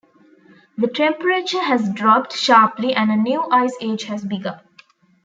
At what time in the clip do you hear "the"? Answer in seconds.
0.79-0.87